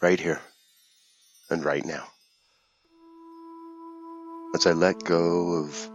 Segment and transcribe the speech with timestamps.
[0.00, 0.40] right here
[1.50, 2.06] and right now.
[4.54, 5.90] As I let go of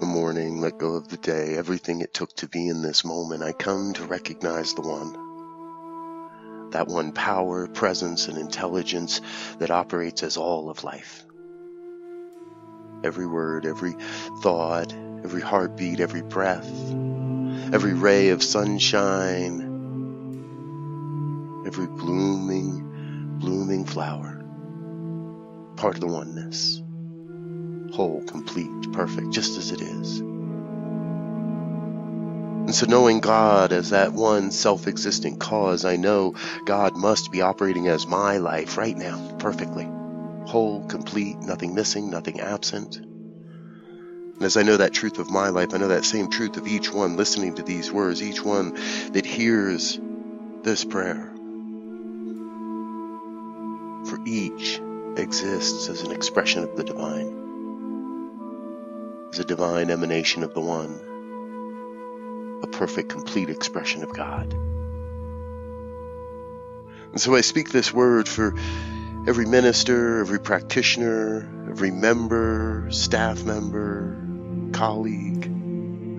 [0.00, 3.44] the morning, let go of the day, everything it took to be in this moment,
[3.44, 6.70] I come to recognize the one.
[6.70, 9.20] That one power, presence, and intelligence
[9.58, 11.24] that operates as all of life.
[13.04, 13.94] Every word, every
[14.42, 16.68] thought, every heartbeat, every breath,
[17.72, 19.60] every ray of sunshine,
[21.64, 22.95] every blooming,
[23.38, 24.42] blooming flower,
[25.76, 26.82] part of the oneness,
[27.94, 30.20] whole, complete, perfect, just as it is.
[32.66, 37.40] And so, knowing God as that one self existent cause, I know God must be
[37.40, 39.88] operating as my life right now, perfectly.
[40.46, 42.96] Whole, complete, nothing missing, nothing absent.
[42.96, 46.66] And as I know that truth of my life, I know that same truth of
[46.66, 48.74] each one listening to these words, each one
[49.12, 50.00] that hears
[50.62, 51.35] this prayer.
[54.16, 54.80] For each
[55.18, 57.36] exists as an expression of the divine,
[59.30, 64.54] as a divine emanation of the one, a perfect, complete expression of God.
[67.12, 68.54] And so I speak this word for
[69.28, 74.16] every minister, every practitioner, every member, staff member,
[74.72, 75.44] colleague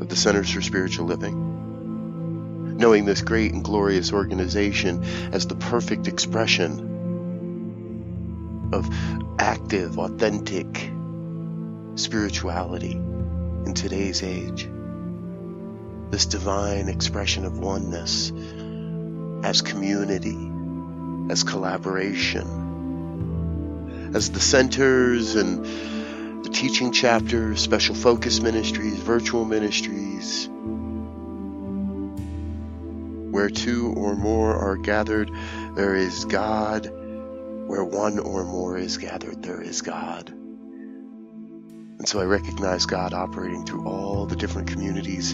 [0.01, 6.07] of the Centers for Spiritual Living, knowing this great and glorious organization as the perfect
[6.07, 6.96] expression
[8.73, 8.89] of
[9.39, 10.91] active, authentic
[11.95, 14.69] spirituality in today's age.
[16.09, 18.31] This divine expression of oneness
[19.43, 20.37] as community,
[21.31, 22.47] as collaboration,
[24.15, 25.65] as the centers and
[26.43, 30.47] the teaching chapters, special focus ministries, virtual ministries,
[33.31, 35.29] where two or more are gathered,
[35.75, 36.91] there is God.
[37.67, 40.29] Where one or more is gathered, there is God.
[40.29, 45.33] And so I recognize God operating through all the different communities,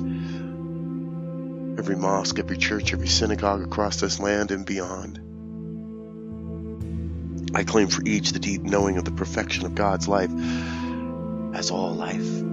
[1.77, 5.19] every mosque, every church, every synagogue across this land and beyond.
[7.55, 10.31] I claim for each the deep knowing of the perfection of God's life
[11.53, 12.43] as all life.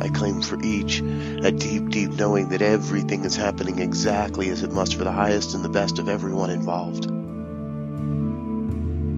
[0.00, 4.72] I claim for each a deep, deep knowing that everything is happening exactly as it
[4.72, 7.21] must for the highest and the best of everyone involved.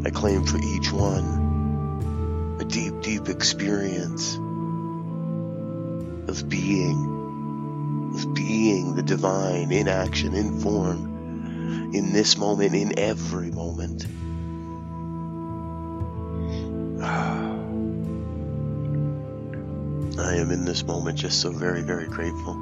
[0.06, 4.36] I claim for each one a deep, deep experience
[6.28, 13.50] of being, of being the divine in action, in form, in this moment, in every
[13.50, 14.06] moment.
[17.02, 17.50] Ah.
[20.16, 22.54] I am in this moment just so very, very grateful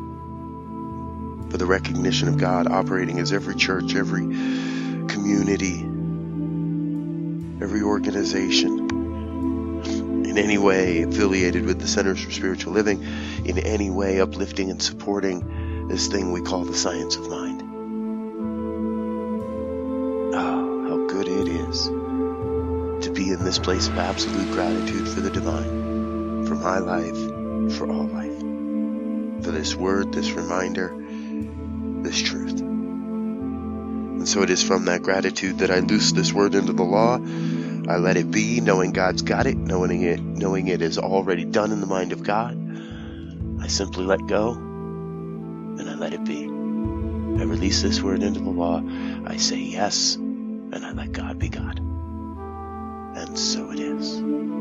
[1.51, 4.23] for the recognition of God operating as every church, every
[5.09, 5.87] community,
[7.63, 8.91] every organization,
[10.27, 13.01] in any way affiliated with the Centers for Spiritual Living,
[13.45, 17.63] in any way uplifting and supporting this thing we call the science of mind.
[20.35, 25.31] Oh, how good it is to be in this place of absolute gratitude for the
[25.31, 27.17] divine, for my life,
[27.77, 30.93] for all life, for this word, this reminder,
[32.03, 32.72] this truth.
[34.23, 37.17] And so it is from that gratitude that I loose this word into the law.
[37.17, 41.73] I let it be, knowing God's got it, knowing it, knowing it is already done
[41.73, 42.57] in the mind of God.
[43.61, 46.45] I simply let go and I let it be.
[46.45, 48.81] I release this word into the law.
[49.27, 51.81] I say yes and I let God be God.
[51.81, 54.52] And so it is.